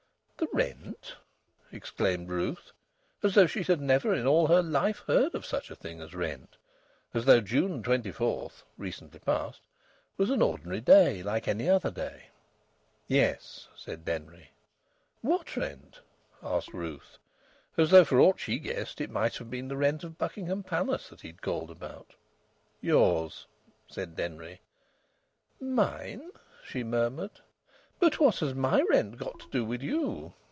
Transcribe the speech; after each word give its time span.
"The 0.41 0.47
rent?" 0.57 1.17
exclaimed 1.71 2.27
Ruth, 2.27 2.71
as 3.21 3.35
though 3.35 3.45
she 3.45 3.61
had 3.61 3.79
never 3.79 4.11
in 4.11 4.25
all 4.25 4.47
her 4.47 4.63
life 4.63 5.03
heard 5.05 5.35
of 5.35 5.45
such 5.45 5.69
a 5.69 5.75
thing 5.75 6.01
as 6.01 6.15
rent; 6.15 6.57
as 7.13 7.25
though 7.25 7.41
June 7.41 7.83
24 7.83 8.49
(recently 8.75 9.19
past) 9.19 9.61
was 10.17 10.31
an 10.31 10.41
ordinary 10.41 10.81
day 10.81 11.21
like 11.21 11.47
any 11.47 11.69
other 11.69 11.91
day. 11.91 12.29
"Yes," 13.07 13.67
said 13.75 14.03
Denry. 14.03 14.49
"What 15.21 15.55
rent?" 15.55 15.99
asked 16.41 16.73
Ruth, 16.73 17.19
as 17.77 17.91
though 17.91 18.03
for 18.03 18.19
aught 18.19 18.39
she 18.39 18.57
guessed 18.57 18.99
it 18.99 19.11
might 19.11 19.35
have 19.35 19.51
been 19.51 19.67
the 19.67 19.77
rent 19.77 20.03
of 20.03 20.17
Buckingham 20.17 20.63
Palace 20.63 21.09
that 21.09 21.21
he 21.21 21.27
had 21.27 21.43
called 21.43 21.69
about. 21.69 22.15
"Yours," 22.81 23.45
said 23.87 24.15
Denry. 24.15 24.61
"Mine!" 25.59 26.31
she 26.65 26.83
murmured. 26.83 27.41
"But 27.99 28.19
what 28.19 28.39
has 28.39 28.55
my 28.55 28.81
rent 28.89 29.17
got 29.17 29.39
to 29.41 29.49
do 29.51 29.63
with 29.63 29.83
you?" 29.83 30.33